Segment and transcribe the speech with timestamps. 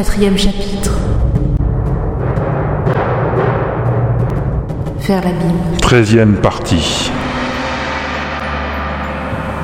[0.00, 0.98] Quatrième chapitre.
[5.00, 5.76] Faire la Bible.
[5.82, 7.10] Treizième partie.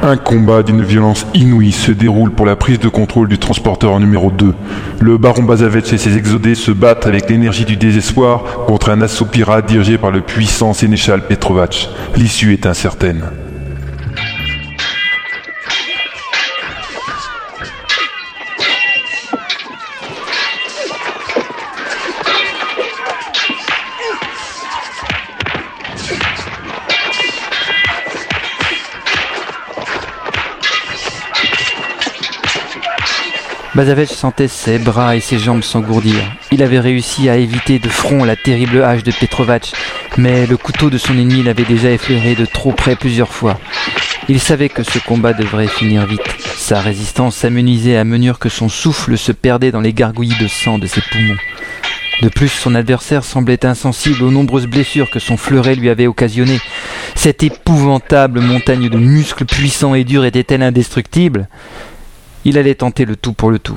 [0.02, 4.30] Un combat d'une violence inouïe se déroule pour la prise de contrôle du transporteur numéro
[4.30, 4.52] 2.
[5.00, 9.24] Le baron Bazavec et ses exodés se battent avec l'énergie du désespoir contre un assaut
[9.24, 11.88] pirate dirigé par le puissant sénéchal Petrovac.
[12.14, 13.22] L'issue est incertaine.
[33.76, 36.16] Bazavec sentait ses bras et ses jambes s'engourdir.
[36.50, 39.72] Il avait réussi à éviter de front la terrible hache de Petrovac,
[40.16, 43.60] mais le couteau de son ennemi l'avait déjà effleuré de trop près plusieurs fois.
[44.30, 46.22] Il savait que ce combat devrait finir vite.
[46.56, 50.78] Sa résistance s'amenuisait à mesure que son souffle se perdait dans les gargouillis de sang
[50.78, 51.36] de ses poumons.
[52.22, 56.60] De plus, son adversaire semblait insensible aux nombreuses blessures que son fleuret lui avait occasionnées.
[57.14, 61.46] Cette épouvantable montagne de muscles puissants et durs était-elle indestructible?
[62.46, 63.76] Il allait tenter le tout pour le tout.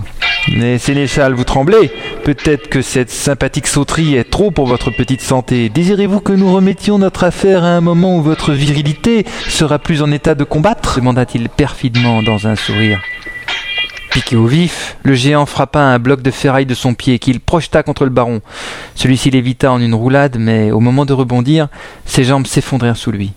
[0.56, 1.92] Mais Sénéchal, vous tremblez
[2.24, 5.70] Peut-être que cette sympathique sauterie est trop pour votre petite santé.
[5.70, 10.12] Désirez-vous que nous remettions notre affaire à un moment où votre virilité sera plus en
[10.12, 10.98] état de combattre?
[11.00, 13.02] demanda-t-il perfidement dans un sourire.
[14.12, 17.82] Piqué au vif, le géant frappa un bloc de ferraille de son pied qu'il projeta
[17.82, 18.42] contre le baron.
[18.94, 21.70] Celui-ci l'évita en une roulade, mais au moment de rebondir,
[22.06, 23.34] ses jambes s'effondrèrent sous lui.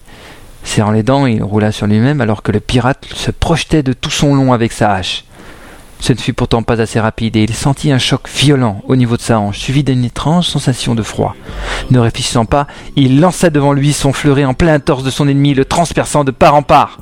[0.64, 4.10] Serrant les dents, il roula sur lui-même alors que le pirate se projetait de tout
[4.10, 5.24] son long avec sa hache.
[6.00, 9.16] Ce ne fut pourtant pas assez rapide et il sentit un choc violent au niveau
[9.16, 11.36] de sa hanche, suivi d'une étrange sensation de froid.
[11.92, 15.54] Ne réfléchissant pas, il lança devant lui son fleuret en plein torse de son ennemi,
[15.54, 16.98] le transperçant de part en part.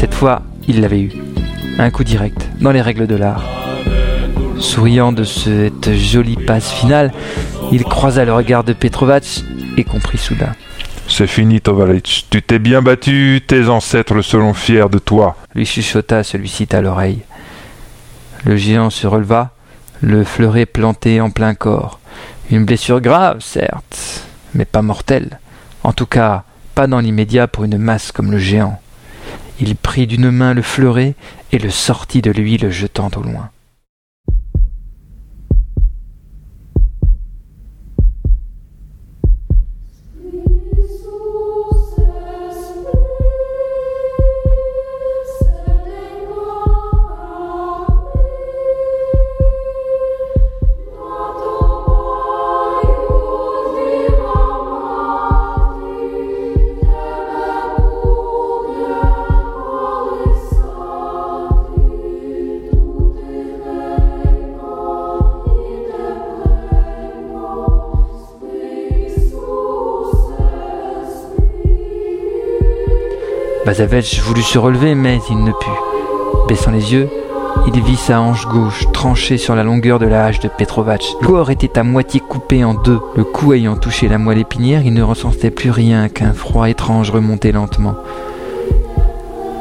[0.00, 1.12] Cette fois, il l'avait eu.
[1.78, 3.44] Un coup direct, dans les règles de l'art.
[4.58, 7.12] Souriant de cette jolie passe finale,
[7.70, 9.42] il croisa le regard de Petrovac
[9.76, 10.54] et comprit soudain.
[11.06, 12.28] C'est fini, Tovalic.
[12.30, 15.36] Tu t'es bien battu, tes ancêtres le seront fiers de toi.
[15.54, 17.20] Lui chuchota celui-ci à l'oreille.
[18.46, 19.50] Le géant se releva,
[20.00, 22.00] le fleuret planté en plein corps.
[22.50, 24.24] Une blessure grave, certes,
[24.54, 25.40] mais pas mortelle.
[25.84, 26.44] En tout cas,
[26.74, 28.80] pas dans l'immédiat pour une masse comme le géant.
[29.60, 31.14] Il prit d'une main le fleuret
[31.52, 33.50] et le sortit de lui, le jetant au loin.
[73.66, 75.70] Bazavech voulut se relever, mais il ne put.
[76.48, 77.10] Baissant les yeux,
[77.66, 81.04] il vit sa hanche gauche tranchée sur la longueur de la hache de Petrovac.
[81.20, 83.00] Le corps était à moitié coupé en deux.
[83.16, 87.10] Le cou ayant touché la moelle épinière, il ne ressentait plus rien qu'un froid étrange
[87.10, 87.96] remontait lentement.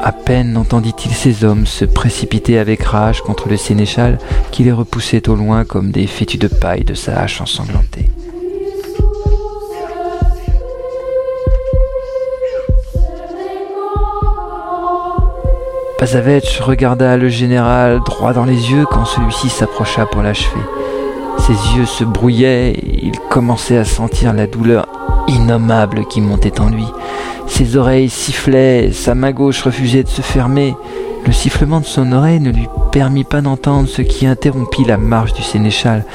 [0.02, 4.18] À peine entendit-il ces hommes se précipiter avec rage contre le sénéchal
[4.52, 8.10] qui les repoussait au loin comme des fétus de paille de sa hache ensanglantée.
[16.00, 20.62] Pazavech regarda le général droit dans les yeux quand celui-ci s'approcha pour l'achever.
[21.40, 24.88] Ses yeux se brouillaient il commençait à sentir la douleur
[25.28, 26.86] innommable qui montait en lui.
[27.48, 30.74] Ses oreilles sifflaient, sa main gauche refusait de se fermer.
[31.26, 35.34] Le sifflement de son oreille ne lui permit pas d'entendre ce qui interrompit la marche
[35.34, 36.06] du sénéchal,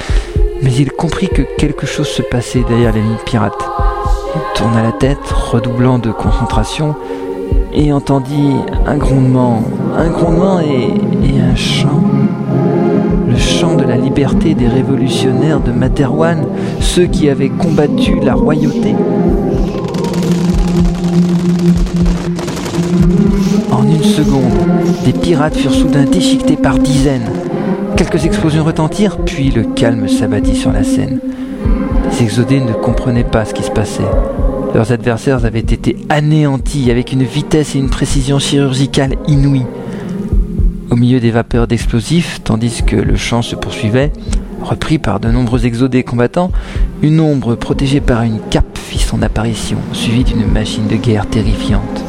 [0.63, 3.53] mais il comprit que quelque chose se passait derrière l'ennemi pirate.
[4.33, 6.95] Il tourna la tête, redoublant de concentration,
[7.75, 8.55] et entendit
[8.87, 9.61] un grondement,
[9.97, 10.93] un grondement et,
[11.39, 12.01] un chant.
[13.29, 16.45] Le chant de la liberté des révolutionnaires de Materwan,
[16.79, 18.95] ceux qui avaient combattu la royauté.
[23.71, 24.53] En une seconde,
[25.03, 27.29] des pirates furent soudain déchiquetés par dizaines.
[27.97, 31.19] Quelques explosions retentirent, puis le calme s'abattit sur la scène.
[32.11, 34.03] Les exodés ne comprenaient pas ce qui se passait.
[34.75, 39.65] Leurs adversaires avaient été anéantis avec une vitesse et une précision chirurgicale inouïes.
[40.89, 44.11] Au milieu des vapeurs d'explosifs, tandis que le chant se poursuivait,
[44.61, 46.51] repris par de nombreux exodés combattants,
[47.01, 52.03] une ombre protégée par une cape fit son apparition, suivie d'une machine de guerre terrifiante.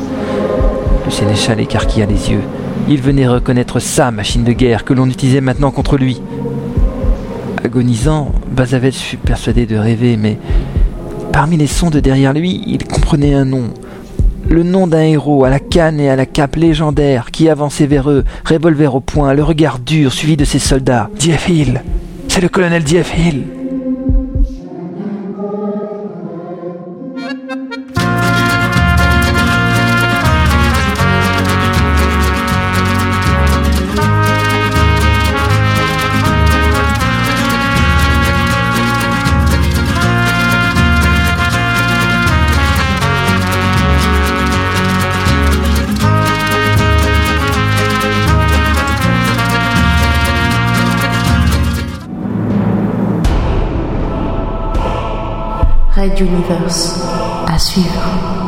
[1.05, 2.43] Le sénéchal écarquilla les yeux.
[2.89, 6.21] Il venait reconnaître sa machine de guerre que l'on utilisait maintenant contre lui.
[7.63, 10.37] Agonisant, Bazavet fut persuadé de rêver, mais
[11.37, 13.65] parmi les sons de derrière lui, il comprenait un nom.
[14.49, 18.11] Le nom d'un héros à la canne et à la cape légendaire qui avançait vers
[18.11, 21.11] eux, revolver au poing, le regard dur, suivi de ses soldats.
[21.47, 21.83] Hill
[22.29, 23.45] C'est le colonel Hill
[56.07, 57.03] Red Universe
[57.49, 58.46] à suivre.